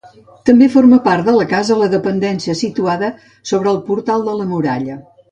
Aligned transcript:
També 0.49 0.67
forma 0.75 0.97
part 1.07 1.27
de 1.29 1.35
la 1.35 1.43
casa 1.51 1.77
la 1.81 1.89
dependència 1.93 2.55
situada 2.61 3.09
sobre 3.53 3.71
el 3.73 3.77
portal 3.91 4.25
de 4.31 4.33
la 4.39 4.49
muralla. 4.55 4.97